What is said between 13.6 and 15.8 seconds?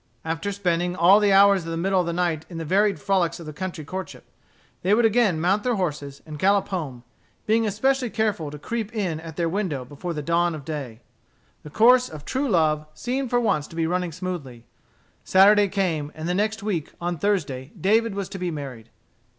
to be running smoothly. Saturday